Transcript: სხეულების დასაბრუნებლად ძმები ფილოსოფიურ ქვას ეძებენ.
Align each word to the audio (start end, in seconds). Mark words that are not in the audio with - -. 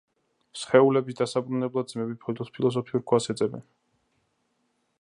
სხეულების 0.59 1.17
დასაბრუნებლად 1.19 1.91
ძმები 1.93 2.33
ფილოსოფიურ 2.55 3.05
ქვას 3.11 3.29
ეძებენ. 3.35 3.63